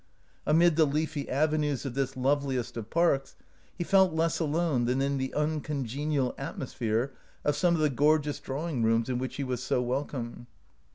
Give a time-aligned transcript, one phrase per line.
[0.47, 3.35] Amid the leafy avenues of this loveliest of parks
[3.77, 7.13] he felt less alone than in the uncon genial atmosphere
[7.45, 10.47] of some of the gorgeous drawing rooms in which he was so welcome.